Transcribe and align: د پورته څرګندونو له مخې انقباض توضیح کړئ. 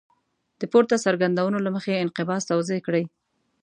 د 0.59 0.61
پورته 0.71 0.95
څرګندونو 1.05 1.57
له 1.65 1.69
مخې 1.75 2.01
انقباض 2.03 2.41
توضیح 2.51 2.79
کړئ. 2.87 3.03